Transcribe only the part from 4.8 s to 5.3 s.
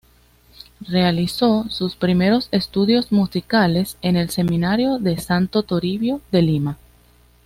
de